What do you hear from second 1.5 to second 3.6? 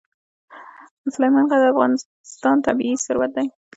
د افغانستان طبعي ثروت دی.